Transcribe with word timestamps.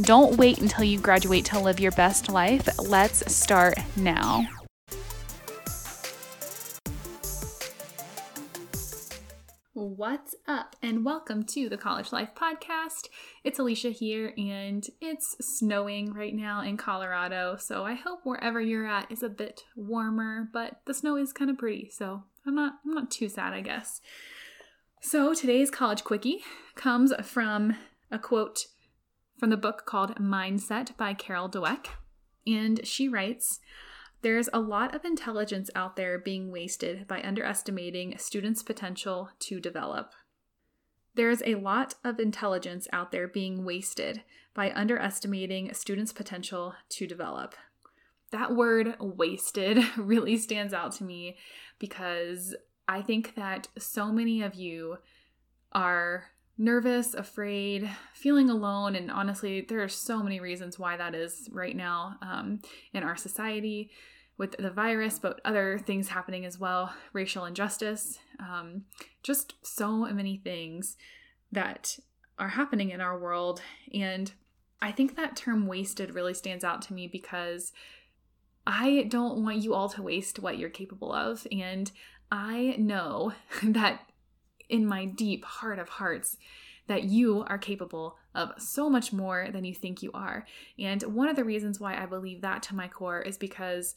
Don't 0.00 0.36
wait 0.38 0.58
until 0.58 0.82
you 0.82 0.98
graduate 0.98 1.44
to 1.46 1.60
live 1.60 1.78
your 1.78 1.92
best 1.92 2.28
life. 2.28 2.68
Let's 2.80 3.32
start 3.32 3.78
now. 3.94 4.44
What's 9.72 10.34
up, 10.48 10.74
and 10.82 11.04
welcome 11.04 11.44
to 11.44 11.68
the 11.68 11.76
College 11.76 12.12
Life 12.12 12.30
Podcast. 12.34 13.08
It's 13.44 13.60
Alicia 13.60 13.90
here, 13.90 14.34
and 14.36 14.84
it's 15.00 15.36
snowing 15.40 16.12
right 16.12 16.34
now 16.34 16.62
in 16.62 16.76
Colorado. 16.76 17.56
So 17.56 17.84
I 17.84 17.94
hope 17.94 18.20
wherever 18.24 18.60
you're 18.60 18.86
at 18.88 19.12
is 19.12 19.22
a 19.22 19.28
bit 19.28 19.62
warmer, 19.76 20.48
but 20.52 20.80
the 20.86 20.94
snow 20.94 21.16
is 21.16 21.32
kind 21.32 21.50
of 21.50 21.58
pretty, 21.58 21.88
so 21.90 22.24
I'm 22.44 22.56
not 22.56 22.80
I'm 22.84 22.94
not 22.94 23.12
too 23.12 23.28
sad, 23.28 23.52
I 23.52 23.60
guess. 23.60 24.00
So 25.00 25.34
today's 25.34 25.70
college 25.70 26.02
quickie 26.02 26.42
comes 26.74 27.12
from 27.22 27.76
a 28.10 28.18
quote 28.18 28.66
from 29.38 29.50
the 29.50 29.56
book 29.56 29.84
called 29.86 30.16
Mindset 30.16 30.96
by 30.96 31.14
Carol 31.14 31.48
Dweck. 31.48 31.86
And 32.46 32.86
she 32.86 33.08
writes 33.08 33.60
There's 34.22 34.48
a 34.52 34.60
lot 34.60 34.94
of 34.94 35.04
intelligence 35.04 35.70
out 35.74 35.96
there 35.96 36.18
being 36.18 36.50
wasted 36.50 37.06
by 37.06 37.22
underestimating 37.22 38.16
students' 38.18 38.62
potential 38.62 39.30
to 39.40 39.60
develop. 39.60 40.12
There 41.14 41.30
is 41.30 41.42
a 41.46 41.54
lot 41.54 41.94
of 42.02 42.18
intelligence 42.18 42.88
out 42.92 43.12
there 43.12 43.28
being 43.28 43.64
wasted 43.64 44.22
by 44.52 44.72
underestimating 44.72 45.72
students' 45.74 46.12
potential 46.12 46.74
to 46.90 47.06
develop. 47.06 47.54
That 48.30 48.54
word 48.54 48.96
wasted 48.98 49.78
really 49.96 50.36
stands 50.36 50.72
out 50.72 50.92
to 50.92 51.04
me 51.04 51.36
because 51.78 52.54
I 52.88 53.02
think 53.02 53.34
that 53.36 53.68
so 53.78 54.12
many 54.12 54.42
of 54.42 54.54
you 54.54 54.98
are 55.72 56.24
nervous, 56.56 57.14
afraid, 57.14 57.90
feeling 58.12 58.48
alone. 58.48 58.94
And 58.94 59.10
honestly, 59.10 59.62
there 59.62 59.82
are 59.82 59.88
so 59.88 60.22
many 60.22 60.40
reasons 60.40 60.78
why 60.78 60.96
that 60.96 61.14
is 61.14 61.48
right 61.52 61.76
now 61.76 62.16
um, 62.22 62.60
in 62.92 63.02
our 63.02 63.16
society 63.16 63.90
with 64.36 64.56
the 64.58 64.70
virus, 64.70 65.18
but 65.18 65.40
other 65.44 65.78
things 65.78 66.08
happening 66.08 66.44
as 66.44 66.58
well 66.58 66.92
racial 67.12 67.44
injustice, 67.44 68.18
um, 68.40 68.82
just 69.22 69.54
so 69.62 70.06
many 70.06 70.36
things 70.36 70.96
that 71.52 71.98
are 72.38 72.48
happening 72.48 72.90
in 72.90 73.00
our 73.00 73.18
world. 73.18 73.62
And 73.92 74.32
I 74.82 74.92
think 74.92 75.16
that 75.16 75.36
term 75.36 75.66
wasted 75.66 76.14
really 76.14 76.34
stands 76.34 76.64
out 76.64 76.82
to 76.82 76.94
me 76.94 77.06
because 77.06 77.72
I 78.66 79.06
don't 79.08 79.44
want 79.44 79.58
you 79.58 79.74
all 79.74 79.88
to 79.90 80.02
waste 80.02 80.40
what 80.40 80.58
you're 80.58 80.70
capable 80.70 81.12
of. 81.12 81.46
And 81.52 81.90
I 82.30 82.74
know 82.78 83.32
that 83.62 84.00
in 84.68 84.86
my 84.86 85.04
deep 85.04 85.44
heart 85.44 85.78
of 85.78 85.88
hearts 85.88 86.36
that 86.86 87.04
you 87.04 87.44
are 87.46 87.58
capable 87.58 88.16
of 88.34 88.52
so 88.58 88.90
much 88.90 89.12
more 89.12 89.48
than 89.50 89.64
you 89.64 89.74
think 89.74 90.02
you 90.02 90.10
are. 90.12 90.46
And 90.78 91.02
one 91.02 91.28
of 91.28 91.36
the 91.36 91.44
reasons 91.44 91.80
why 91.80 92.00
I 92.00 92.06
believe 92.06 92.42
that 92.42 92.62
to 92.64 92.74
my 92.74 92.88
core 92.88 93.22
is 93.22 93.38
because 93.38 93.94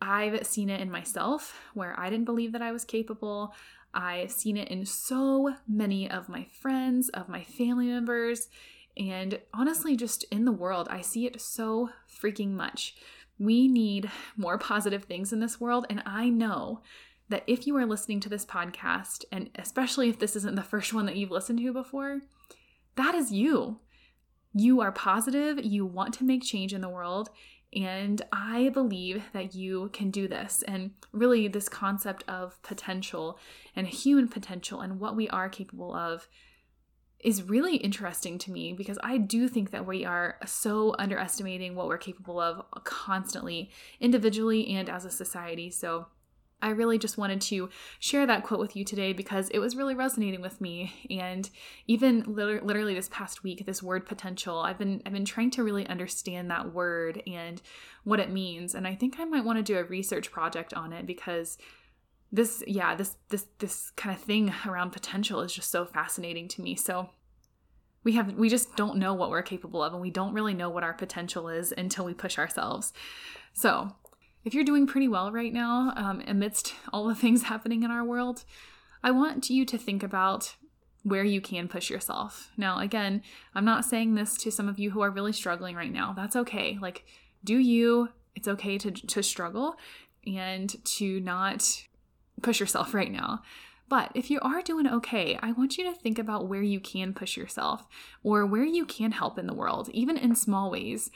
I've 0.00 0.44
seen 0.46 0.68
it 0.68 0.80
in 0.80 0.90
myself 0.90 1.60
where 1.74 1.98
I 1.98 2.10
didn't 2.10 2.24
believe 2.24 2.52
that 2.52 2.62
I 2.62 2.72
was 2.72 2.84
capable. 2.84 3.54
I've 3.94 4.32
seen 4.32 4.56
it 4.56 4.68
in 4.68 4.84
so 4.84 5.54
many 5.68 6.10
of 6.10 6.28
my 6.28 6.46
friends, 6.60 7.08
of 7.10 7.28
my 7.28 7.44
family 7.44 7.86
members, 7.86 8.48
and 8.96 9.40
honestly, 9.54 9.96
just 9.96 10.24
in 10.24 10.44
the 10.44 10.52
world, 10.52 10.88
I 10.90 11.00
see 11.00 11.26
it 11.26 11.40
so 11.40 11.90
freaking 12.08 12.50
much. 12.50 12.94
We 13.38 13.66
need 13.66 14.10
more 14.36 14.58
positive 14.58 15.04
things 15.04 15.32
in 15.32 15.40
this 15.40 15.60
world, 15.60 15.86
and 15.88 16.02
I 16.04 16.28
know 16.28 16.82
that 17.32 17.44
if 17.46 17.66
you 17.66 17.74
are 17.76 17.86
listening 17.86 18.20
to 18.20 18.28
this 18.28 18.44
podcast, 18.44 19.24
and 19.32 19.50
especially 19.56 20.08
if 20.08 20.18
this 20.18 20.36
isn't 20.36 20.54
the 20.54 20.62
first 20.62 20.92
one 20.92 21.06
that 21.06 21.16
you've 21.16 21.30
listened 21.30 21.58
to 21.58 21.72
before, 21.72 22.20
that 22.96 23.14
is 23.14 23.32
you. 23.32 23.80
You 24.54 24.82
are 24.82 24.92
positive, 24.92 25.64
you 25.64 25.86
want 25.86 26.12
to 26.14 26.24
make 26.24 26.42
change 26.42 26.74
in 26.74 26.82
the 26.82 26.90
world, 26.90 27.30
and 27.74 28.20
I 28.30 28.68
believe 28.68 29.24
that 29.32 29.54
you 29.54 29.88
can 29.94 30.10
do 30.10 30.28
this. 30.28 30.62
And 30.68 30.90
really, 31.10 31.48
this 31.48 31.70
concept 31.70 32.22
of 32.28 32.62
potential 32.62 33.38
and 33.74 33.86
human 33.86 34.28
potential 34.28 34.82
and 34.82 35.00
what 35.00 35.16
we 35.16 35.26
are 35.30 35.48
capable 35.48 35.94
of 35.94 36.28
is 37.18 37.44
really 37.44 37.76
interesting 37.76 38.36
to 38.36 38.50
me 38.50 38.74
because 38.74 38.98
I 39.02 39.16
do 39.16 39.48
think 39.48 39.70
that 39.70 39.86
we 39.86 40.04
are 40.04 40.36
so 40.44 40.94
underestimating 40.98 41.74
what 41.74 41.86
we're 41.86 41.96
capable 41.96 42.38
of 42.38 42.62
constantly, 42.84 43.70
individually 44.00 44.74
and 44.74 44.90
as 44.90 45.06
a 45.06 45.10
society. 45.10 45.70
So, 45.70 46.08
I 46.62 46.70
really 46.70 46.96
just 46.96 47.18
wanted 47.18 47.40
to 47.42 47.68
share 47.98 48.26
that 48.26 48.44
quote 48.44 48.60
with 48.60 48.76
you 48.76 48.84
today 48.84 49.12
because 49.12 49.50
it 49.50 49.58
was 49.58 49.76
really 49.76 49.94
resonating 49.94 50.40
with 50.40 50.60
me. 50.60 50.92
And 51.10 51.50
even 51.86 52.24
literally 52.26 52.94
this 52.94 53.08
past 53.08 53.42
week, 53.42 53.66
this 53.66 53.82
word 53.82 54.06
potential, 54.06 54.58
I've 54.60 54.78
been 54.78 55.02
I've 55.04 55.12
been 55.12 55.24
trying 55.24 55.50
to 55.52 55.64
really 55.64 55.86
understand 55.86 56.50
that 56.50 56.72
word 56.72 57.22
and 57.26 57.60
what 58.04 58.20
it 58.20 58.30
means. 58.30 58.74
And 58.74 58.86
I 58.86 58.94
think 58.94 59.18
I 59.18 59.24
might 59.24 59.44
want 59.44 59.58
to 59.58 59.62
do 59.62 59.78
a 59.78 59.84
research 59.84 60.30
project 60.30 60.72
on 60.72 60.92
it 60.92 61.06
because 61.06 61.58
this 62.30 62.64
yeah 62.66 62.94
this 62.94 63.16
this 63.28 63.46
this 63.58 63.90
kind 63.90 64.16
of 64.16 64.22
thing 64.22 64.54
around 64.66 64.90
potential 64.90 65.40
is 65.42 65.52
just 65.52 65.70
so 65.70 65.84
fascinating 65.84 66.48
to 66.48 66.62
me. 66.62 66.76
So 66.76 67.10
we 68.04 68.12
have 68.12 68.34
we 68.34 68.48
just 68.48 68.74
don't 68.76 68.98
know 68.98 69.14
what 69.14 69.30
we're 69.30 69.42
capable 69.42 69.82
of 69.82 69.92
and 69.92 70.02
we 70.02 70.10
don't 70.10 70.32
really 70.32 70.54
know 70.54 70.70
what 70.70 70.84
our 70.84 70.94
potential 70.94 71.48
is 71.48 71.72
until 71.76 72.04
we 72.04 72.14
push 72.14 72.38
ourselves. 72.38 72.92
So 73.52 73.94
if 74.44 74.54
you're 74.54 74.64
doing 74.64 74.86
pretty 74.86 75.08
well 75.08 75.30
right 75.30 75.52
now, 75.52 75.92
um, 75.96 76.22
amidst 76.26 76.74
all 76.92 77.06
the 77.06 77.14
things 77.14 77.44
happening 77.44 77.82
in 77.82 77.90
our 77.90 78.04
world, 78.04 78.44
I 79.02 79.10
want 79.10 79.50
you 79.50 79.64
to 79.66 79.78
think 79.78 80.02
about 80.02 80.56
where 81.02 81.24
you 81.24 81.40
can 81.40 81.66
push 81.66 81.90
yourself. 81.90 82.50
Now, 82.56 82.78
again, 82.78 83.22
I'm 83.54 83.64
not 83.64 83.84
saying 83.84 84.14
this 84.14 84.36
to 84.38 84.52
some 84.52 84.68
of 84.68 84.78
you 84.78 84.92
who 84.92 85.00
are 85.00 85.10
really 85.10 85.32
struggling 85.32 85.74
right 85.74 85.92
now. 85.92 86.12
That's 86.16 86.36
okay. 86.36 86.78
Like, 86.80 87.04
do 87.42 87.58
you, 87.58 88.10
it's 88.36 88.46
okay 88.46 88.78
to, 88.78 88.92
to 88.92 89.22
struggle 89.22 89.74
and 90.26 90.72
to 90.84 91.20
not 91.20 91.84
push 92.40 92.60
yourself 92.60 92.94
right 92.94 93.12
now. 93.12 93.42
But 93.88 94.10
if 94.14 94.30
you 94.30 94.40
are 94.40 94.62
doing 94.62 94.86
okay, 94.86 95.38
I 95.42 95.52
want 95.52 95.76
you 95.76 95.84
to 95.84 95.98
think 95.98 96.18
about 96.18 96.48
where 96.48 96.62
you 96.62 96.80
can 96.80 97.12
push 97.12 97.36
yourself 97.36 97.86
or 98.22 98.46
where 98.46 98.64
you 98.64 98.86
can 98.86 99.12
help 99.12 99.38
in 99.38 99.46
the 99.46 99.54
world, 99.54 99.90
even 99.92 100.16
in 100.16 100.34
small 100.34 100.70
ways. 100.70 101.10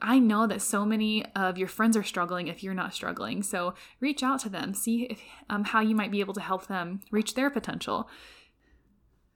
I 0.00 0.18
know 0.18 0.46
that 0.46 0.62
so 0.62 0.84
many 0.84 1.24
of 1.36 1.58
your 1.58 1.68
friends 1.68 1.96
are 1.96 2.02
struggling 2.02 2.48
if 2.48 2.62
you're 2.62 2.74
not 2.74 2.94
struggling. 2.94 3.42
So 3.42 3.74
reach 4.00 4.22
out 4.22 4.40
to 4.40 4.48
them, 4.48 4.74
see 4.74 5.04
if, 5.04 5.20
um, 5.48 5.64
how 5.64 5.80
you 5.80 5.94
might 5.94 6.10
be 6.10 6.20
able 6.20 6.34
to 6.34 6.40
help 6.40 6.66
them 6.66 7.00
reach 7.10 7.34
their 7.34 7.50
potential. 7.50 8.08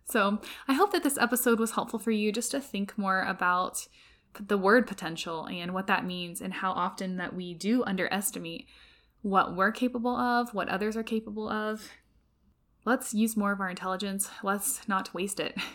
So 0.04 0.40
I 0.68 0.74
hope 0.74 0.92
that 0.92 1.02
this 1.02 1.18
episode 1.18 1.58
was 1.58 1.72
helpful 1.72 1.98
for 1.98 2.10
you 2.10 2.32
just 2.32 2.50
to 2.52 2.60
think 2.60 2.96
more 2.96 3.22
about 3.22 3.86
the 4.38 4.58
word 4.58 4.86
potential 4.86 5.46
and 5.46 5.72
what 5.72 5.86
that 5.86 6.04
means 6.04 6.40
and 6.40 6.52
how 6.52 6.72
often 6.72 7.16
that 7.16 7.34
we 7.34 7.54
do 7.54 7.82
underestimate 7.84 8.66
what 9.22 9.56
we're 9.56 9.72
capable 9.72 10.16
of, 10.16 10.54
what 10.54 10.68
others 10.68 10.96
are 10.96 11.02
capable 11.02 11.48
of. 11.48 11.90
Let's 12.84 13.14
use 13.14 13.36
more 13.36 13.52
of 13.52 13.60
our 13.60 13.68
intelligence. 13.68 14.30
Let's 14.42 14.86
not 14.88 15.12
waste 15.14 15.40
it. 15.40 15.56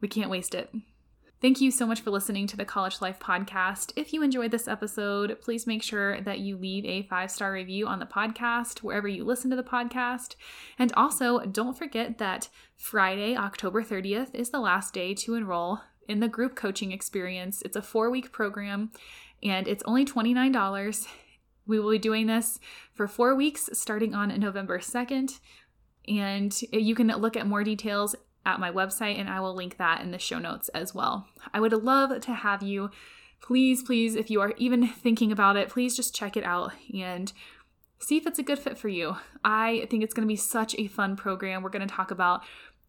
We 0.00 0.08
can't 0.08 0.28
waste 0.28 0.54
it. 0.54 0.70
Thank 1.44 1.60
you 1.60 1.70
so 1.70 1.86
much 1.86 2.00
for 2.00 2.10
listening 2.10 2.46
to 2.46 2.56
the 2.56 2.64
College 2.64 3.02
Life 3.02 3.20
Podcast. 3.20 3.92
If 3.96 4.14
you 4.14 4.22
enjoyed 4.22 4.50
this 4.50 4.66
episode, 4.66 5.42
please 5.42 5.66
make 5.66 5.82
sure 5.82 6.18
that 6.22 6.38
you 6.38 6.56
leave 6.56 6.86
a 6.86 7.02
five 7.02 7.30
star 7.30 7.52
review 7.52 7.86
on 7.86 7.98
the 7.98 8.06
podcast, 8.06 8.78
wherever 8.78 9.06
you 9.06 9.24
listen 9.24 9.50
to 9.50 9.56
the 9.56 9.62
podcast. 9.62 10.36
And 10.78 10.90
also, 10.94 11.40
don't 11.40 11.76
forget 11.76 12.16
that 12.16 12.48
Friday, 12.78 13.36
October 13.36 13.82
30th, 13.82 14.34
is 14.34 14.48
the 14.48 14.58
last 14.58 14.94
day 14.94 15.12
to 15.16 15.34
enroll 15.34 15.80
in 16.08 16.20
the 16.20 16.28
group 16.28 16.56
coaching 16.56 16.92
experience. 16.92 17.60
It's 17.60 17.76
a 17.76 17.82
four 17.82 18.10
week 18.10 18.32
program 18.32 18.90
and 19.42 19.68
it's 19.68 19.84
only 19.84 20.06
$29. 20.06 21.06
We 21.66 21.78
will 21.78 21.90
be 21.90 21.98
doing 21.98 22.26
this 22.26 22.58
for 22.94 23.06
four 23.06 23.34
weeks 23.34 23.68
starting 23.74 24.14
on 24.14 24.28
November 24.40 24.78
2nd. 24.78 25.40
And 26.08 26.58
you 26.72 26.94
can 26.94 27.08
look 27.08 27.36
at 27.36 27.46
more 27.46 27.64
details 27.64 28.14
at 28.46 28.60
my 28.60 28.70
website, 28.70 29.18
and 29.18 29.28
I 29.28 29.40
will 29.40 29.54
link 29.54 29.76
that 29.78 30.00
in 30.00 30.10
the 30.10 30.18
show 30.18 30.38
notes 30.38 30.68
as 30.70 30.94
well. 30.94 31.26
I 31.52 31.60
would 31.60 31.72
love 31.72 32.20
to 32.20 32.32
have 32.32 32.62
you. 32.62 32.90
Please, 33.40 33.82
please, 33.82 34.14
if 34.14 34.30
you 34.30 34.40
are 34.40 34.54
even 34.56 34.86
thinking 34.86 35.30
about 35.30 35.56
it, 35.56 35.68
please 35.68 35.96
just 35.96 36.14
check 36.14 36.36
it 36.36 36.44
out 36.44 36.72
and 36.96 37.32
see 37.98 38.16
if 38.16 38.26
it's 38.26 38.38
a 38.38 38.42
good 38.42 38.58
fit 38.58 38.78
for 38.78 38.88
you. 38.88 39.16
I 39.44 39.86
think 39.90 40.02
it's 40.02 40.14
going 40.14 40.26
to 40.26 40.32
be 40.32 40.36
such 40.36 40.74
a 40.78 40.88
fun 40.88 41.16
program. 41.16 41.62
We're 41.62 41.70
going 41.70 41.86
to 41.86 41.94
talk 41.94 42.10
about 42.10 42.42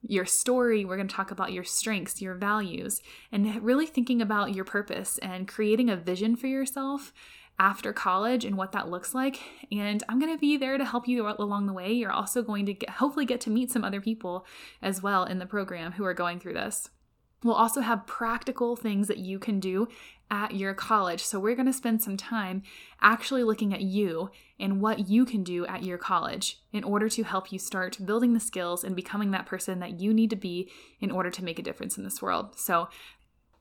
your 0.07 0.25
story, 0.25 0.85
we're 0.85 0.97
going 0.97 1.07
to 1.07 1.15
talk 1.15 1.31
about 1.31 1.51
your 1.51 1.63
strengths, 1.63 2.21
your 2.21 2.35
values, 2.35 3.01
and 3.31 3.63
really 3.63 3.87
thinking 3.87 4.21
about 4.21 4.53
your 4.53 4.63
purpose 4.65 5.17
and 5.19 5.47
creating 5.47 5.89
a 5.89 5.95
vision 5.95 6.35
for 6.35 6.47
yourself 6.47 7.11
after 7.57 7.93
college 7.93 8.43
and 8.43 8.57
what 8.57 8.71
that 8.73 8.89
looks 8.89 9.15
like. 9.15 9.39
And 9.71 10.03
I'm 10.09 10.19
going 10.19 10.33
to 10.33 10.39
be 10.39 10.57
there 10.57 10.77
to 10.77 10.85
help 10.85 11.07
you 11.07 11.27
along 11.27 11.67
the 11.67 11.73
way. 11.73 11.91
You're 11.91 12.11
also 12.11 12.41
going 12.41 12.65
to 12.65 12.73
get, 12.73 12.89
hopefully 12.89 13.25
get 13.25 13.41
to 13.41 13.49
meet 13.49 13.71
some 13.71 13.83
other 13.83 14.01
people 14.01 14.45
as 14.81 15.01
well 15.01 15.23
in 15.23 15.39
the 15.39 15.45
program 15.45 15.93
who 15.93 16.05
are 16.05 16.13
going 16.13 16.39
through 16.39 16.53
this. 16.53 16.89
We'll 17.43 17.55
also 17.55 17.81
have 17.81 18.07
practical 18.07 18.75
things 18.75 19.07
that 19.07 19.19
you 19.19 19.37
can 19.37 19.59
do 19.59 19.87
at 20.31 20.55
your 20.55 20.73
college. 20.73 21.21
So, 21.21 21.39
we're 21.39 21.55
going 21.55 21.67
to 21.67 21.73
spend 21.73 22.01
some 22.01 22.17
time 22.17 22.63
actually 23.01 23.43
looking 23.43 23.71
at 23.71 23.81
you 23.81 24.31
and 24.59 24.81
what 24.81 25.07
you 25.07 25.25
can 25.25 25.43
do 25.43 25.63
at 25.67 25.83
your 25.83 25.99
college 25.99 26.59
in 26.73 26.83
order 26.83 27.07
to 27.09 27.23
help 27.23 27.51
you 27.51 27.59
start 27.59 28.03
building 28.03 28.33
the 28.33 28.39
skills 28.39 28.83
and 28.83 28.95
becoming 28.95 29.29
that 29.31 29.45
person 29.45 29.79
that 29.79 29.99
you 29.99 30.11
need 30.11 30.31
to 30.31 30.35
be 30.35 30.71
in 30.99 31.11
order 31.11 31.29
to 31.29 31.43
make 31.43 31.59
a 31.59 31.63
difference 31.63 31.97
in 31.97 32.03
this 32.03 32.21
world. 32.21 32.57
So, 32.57 32.89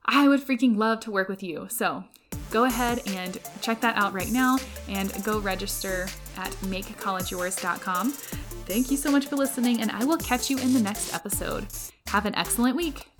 I 0.03 0.27
would 0.27 0.41
freaking 0.41 0.77
love 0.77 0.99
to 1.01 1.11
work 1.11 1.29
with 1.29 1.43
you. 1.43 1.67
So, 1.69 2.05
go 2.49 2.65
ahead 2.65 3.01
and 3.07 3.39
check 3.61 3.81
that 3.81 3.95
out 3.97 4.13
right 4.13 4.29
now 4.29 4.57
and 4.87 5.11
go 5.23 5.39
register 5.39 6.07
at 6.37 6.51
makecollegeyours.com. 6.51 8.11
Thank 8.11 8.89
you 8.89 8.97
so 8.97 9.11
much 9.11 9.27
for 9.27 9.35
listening, 9.35 9.81
and 9.81 9.91
I 9.91 10.05
will 10.05 10.17
catch 10.17 10.49
you 10.49 10.57
in 10.57 10.73
the 10.73 10.79
next 10.79 11.13
episode. 11.13 11.67
Have 12.07 12.25
an 12.25 12.35
excellent 12.35 12.75
week. 12.75 13.14